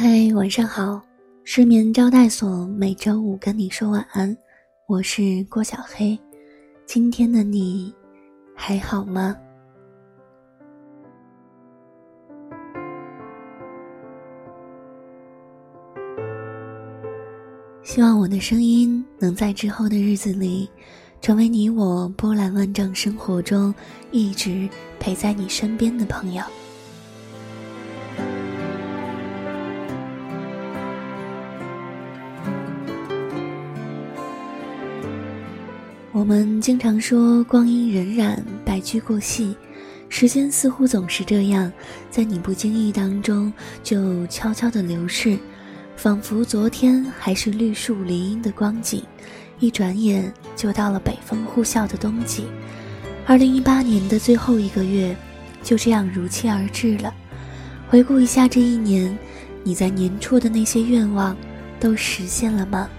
[0.00, 1.02] 嗨晚上好，
[1.42, 4.36] 失眠招待所每周五跟你说晚安，
[4.86, 6.16] 我是郭小黑。
[6.86, 7.92] 今天的你
[8.54, 9.36] 还好吗？
[17.82, 20.70] 希望我的声音能在之后的日子里，
[21.20, 23.74] 成为你我波澜万丈生活中
[24.12, 24.68] 一直
[25.00, 26.42] 陪在你身边的朋友。
[36.18, 39.56] 我们经常说光阴荏苒，白驹过隙，
[40.08, 41.72] 时间似乎总是这样，
[42.10, 43.52] 在你不经意当中
[43.84, 45.38] 就悄悄的流逝，
[45.96, 49.00] 仿佛昨天还是绿树林荫的光景，
[49.60, 52.46] 一转眼就到了北风呼啸的冬季。
[53.24, 55.16] 二零一八年的最后一个月，
[55.62, 57.14] 就这样如期而至了。
[57.88, 59.16] 回顾一下这一年，
[59.62, 61.36] 你在年初的那些愿望，
[61.78, 62.90] 都实现了吗？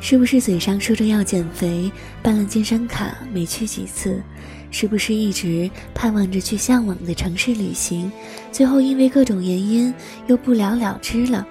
[0.00, 1.90] 是不是嘴上说着要减肥，
[2.22, 4.22] 办了健身卡没去几次？
[4.70, 8.12] 是不是一直盼望着去向往的城市旅行，
[8.52, 9.92] 最后因为各种原因
[10.26, 11.46] 又不了了之了？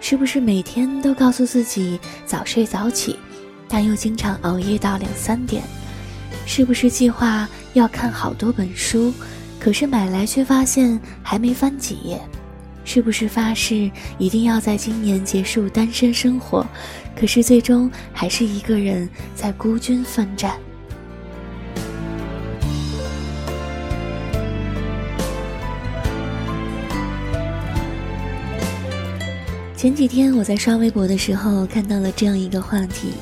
[0.00, 3.16] 是不是每天都告诉自己早睡早起，
[3.68, 5.62] 但又经常熬夜到两三点？
[6.46, 9.12] 是不是计划要看好多本书，
[9.60, 12.18] 可是买来却发现还没翻几页？
[12.82, 16.66] 是不是发誓一定要在今年结束单身生活？
[17.18, 20.52] 可是最终还是一个人在孤军奋战。
[29.76, 33.14] 前几天我在刷微博的时候看到了这样一个话题：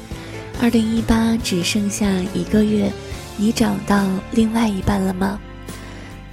[0.60, 2.92] 二零一八只剩下一个月，
[3.38, 5.40] 你找到另外一半了吗？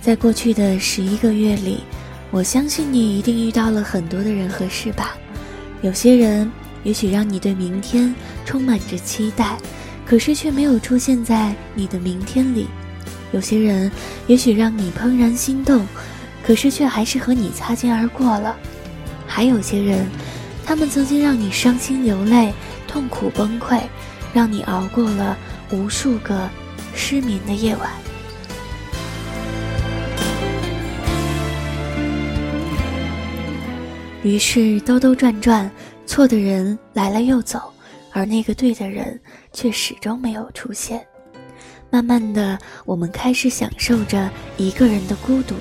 [0.02, 1.80] 在过去的十一个月里。
[2.30, 5.16] 我相信你一定遇到了很多的人和事吧，
[5.84, 6.52] 有些人
[6.84, 8.14] 也许让你对明天
[8.46, 9.58] 充满着期待，
[10.06, 12.66] 可是却没有出现在你的明天里；
[13.32, 13.92] 有些人
[14.28, 15.86] 也许让你怦然心动，
[16.46, 18.56] 可是却还是和你擦肩而过了；
[19.26, 20.06] 还有些人，
[20.66, 22.54] 他们曾经让你伤心流泪、
[22.88, 23.80] 痛苦崩溃，
[24.34, 25.38] 让你熬过了
[25.72, 26.50] 无数个
[26.94, 27.90] 失眠的夜晚。
[34.22, 35.70] 于是兜兜转转，
[36.06, 37.62] 错的人来了又走，
[38.12, 39.20] 而那个对的人
[39.52, 41.06] 却始终没有出现。
[41.90, 45.56] 慢慢的，我们开始享受着一个人的孤独，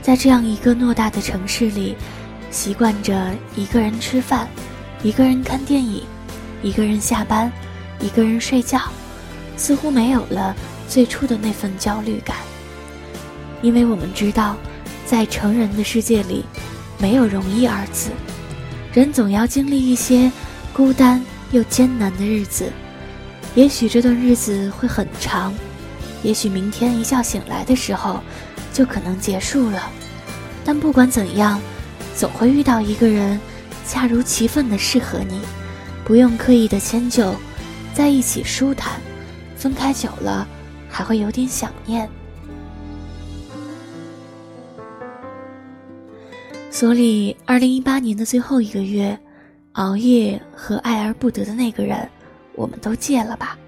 [0.00, 1.96] 在这样一个偌大的城市里，
[2.50, 4.48] 习惯着一个人吃饭，
[5.02, 6.04] 一个人看电影，
[6.62, 7.50] 一个人下班，
[8.00, 8.80] 一个人睡觉，
[9.56, 10.54] 似乎没有了
[10.88, 12.36] 最初的那份焦虑感。
[13.62, 14.56] 因为我们知道，
[15.06, 16.44] 在成人的世界里。
[16.98, 18.10] 没有容易二字，
[18.92, 20.30] 人总要经历一些
[20.72, 22.70] 孤单又艰难的日子。
[23.54, 25.54] 也许这段日子会很长，
[26.22, 28.20] 也许明天一觉醒来的时候
[28.72, 29.90] 就可能结束了。
[30.64, 31.58] 但不管怎样，
[32.14, 33.40] 总会遇到一个人，
[33.86, 35.40] 恰如其分的适合你，
[36.04, 37.34] 不用刻意的迁就，
[37.94, 39.00] 在一起舒坦。
[39.56, 40.46] 分开久了，
[40.88, 42.08] 还会有点想念。
[46.72, 49.16] 所以，二零一八年的最后一个月，
[49.72, 52.08] 熬夜和爱而不得的那个人，
[52.54, 53.58] 我们都戒了吧。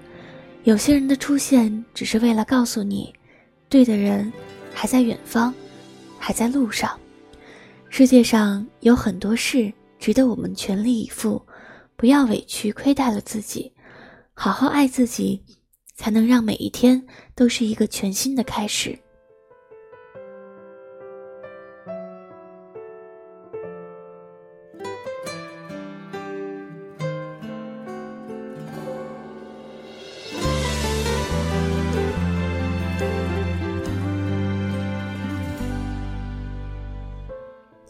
[0.63, 3.13] 有些人的出现，只是为了告诉你，
[3.69, 4.33] 对的人
[4.73, 5.53] 还在远方，
[6.17, 6.99] 还在路上。
[7.89, 11.39] 世界上有很多事值得我们全力以赴，
[11.95, 13.71] 不要委屈亏待了自己，
[14.33, 15.39] 好好爱自己，
[15.93, 17.01] 才能让每一天
[17.35, 18.97] 都是一个全新的开始。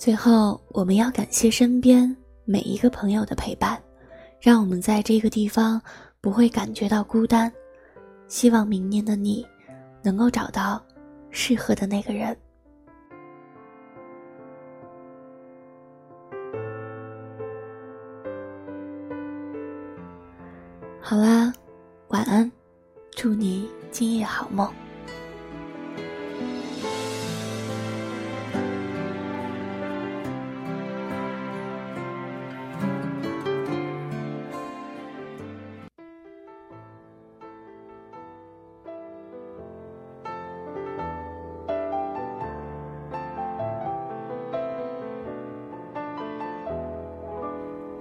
[0.05, 3.81] 最后，我们要感谢身边每一个朋友的陪伴，
[4.39, 5.81] 让我们在这个地方
[6.21, 7.51] 不会感觉到孤单。
[8.27, 9.43] 希望明年的你，
[10.03, 10.79] 能够找到
[11.31, 12.37] 适合的那个人。
[21.01, 21.51] 好啦，
[22.09, 22.51] 晚安，
[23.09, 24.71] 祝你今夜好梦。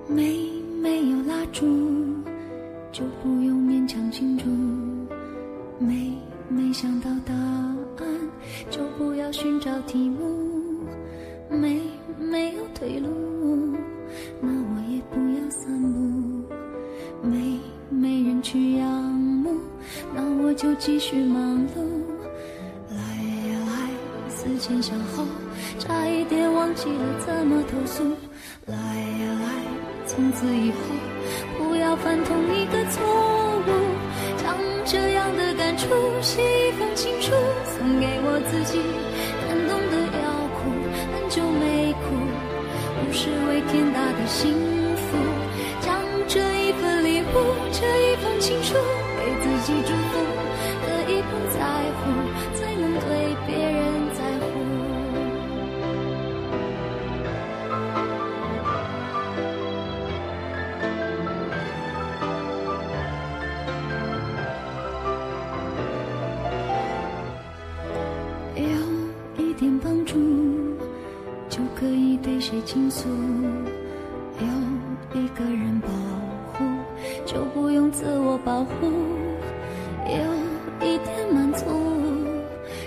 [0.08, 0.50] 没
[0.82, 1.64] 没有蜡烛，
[2.92, 4.44] 就不用勉强庆祝。
[5.78, 6.12] 没
[6.48, 8.06] 没想到答案，
[8.70, 10.86] 就不要寻找题目。
[11.50, 11.80] 没
[12.18, 13.08] 没有退路，
[14.40, 16.44] 那我也不要散步。
[17.22, 17.58] 没
[17.88, 19.54] 没人去仰慕，
[20.14, 21.80] 那我就继续忙碌。
[22.90, 25.24] 来呀来，思前想后，
[25.78, 28.04] 差一点忘记了怎么投诉。
[28.66, 29.03] 来呀来，
[30.14, 30.78] 从此以后
[31.58, 33.02] 不要犯同一个错
[33.66, 33.70] 误。
[34.36, 35.88] 将这样的感触
[36.20, 37.32] 写一封情书，
[37.64, 38.78] 送给我自己。
[39.48, 40.70] 感动得要哭，
[41.12, 42.04] 很久没哭，
[43.00, 44.73] 不是为天大的幸福。
[69.58, 70.14] 点帮助，
[71.48, 73.08] 就可以对谁倾诉；
[74.40, 75.88] 有一个人保
[76.52, 76.64] 护，
[77.24, 78.90] 就不用自我保护；
[80.06, 81.64] 有一点满足，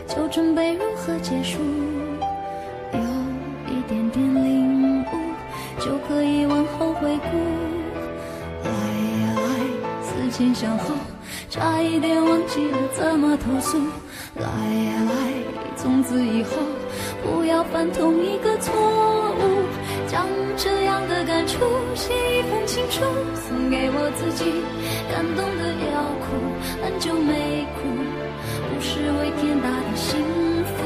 [0.07, 1.59] 就准备如何结束；
[2.93, 2.99] 有
[3.71, 5.05] 一点点领悟，
[5.79, 7.37] 就可以往后回顾。
[8.63, 8.71] 来
[9.21, 9.47] 呀来，
[10.03, 10.93] 思前想后，
[11.49, 13.77] 差一点忘记了怎么投诉。
[14.39, 15.13] 来呀来，
[15.75, 16.57] 从此以后
[17.23, 19.41] 不要犯同一个错误。
[20.07, 20.25] 将
[20.55, 21.59] 这样的感触
[21.95, 23.01] 写一封情书，
[23.35, 24.45] 送给我自己。
[25.11, 25.61] 感动的
[25.91, 26.27] 要哭，
[26.81, 27.89] 很久没哭，
[28.69, 30.17] 不是为天大的幸
[30.63, 30.77] 福。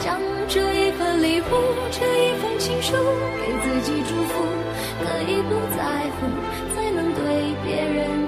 [0.00, 0.18] 将
[0.48, 1.44] 这一份礼物，
[1.90, 2.96] 这一封情书，
[3.36, 4.44] 给自己祝福。
[4.96, 5.84] 可以不在
[6.16, 6.26] 乎，
[6.74, 8.26] 才能对别人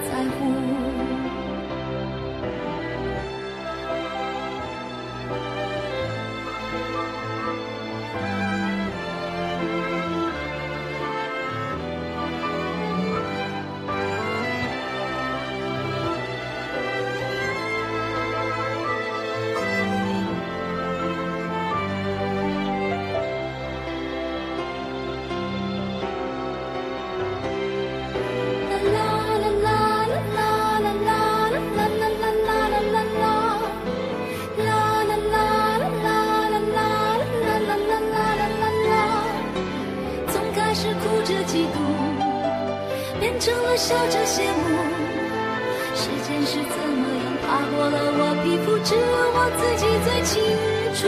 [43.78, 44.75] 笑着羡慕。
[45.94, 50.42] 时间是怎么样爬过了我皮肤，只有我自己最清
[50.98, 51.06] 楚。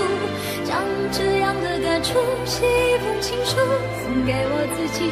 [0.63, 0.79] 将
[1.11, 2.15] 这样的感触
[2.47, 3.59] 写一封情书，
[3.99, 5.11] 送给我自己。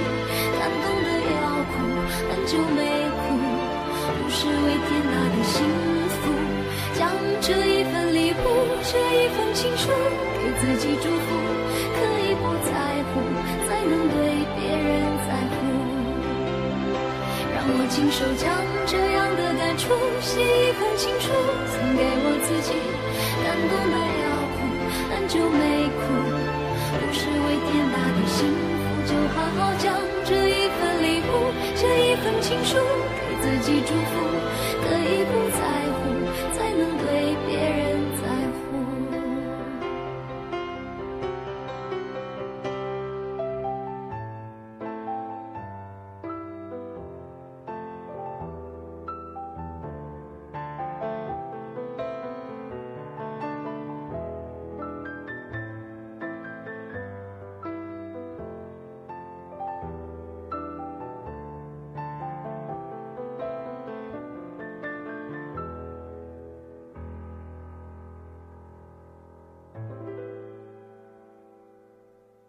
[0.55, 1.83] 感动的要哭，
[2.31, 2.79] 很久没
[3.27, 3.35] 哭，
[4.07, 5.59] 不是为天大的幸
[6.15, 6.31] 福。
[6.95, 7.11] 将
[7.43, 8.47] 这一份礼物，
[8.87, 9.91] 这一封情书，
[10.39, 11.27] 给自己祝福。
[11.99, 12.07] 可
[17.89, 18.53] 亲手将
[18.87, 19.89] 这样的感触
[20.21, 21.33] 写一封情书，
[21.73, 22.77] 送给我自己。
[23.43, 24.57] 感动的要哭，
[25.09, 26.01] 很久没哭，
[27.01, 28.45] 不是为天大的幸
[28.77, 29.89] 福，就好好将
[30.25, 34.21] 这一份礼物，这一份情书，给自己祝福。
[34.85, 35.61] 可以不再，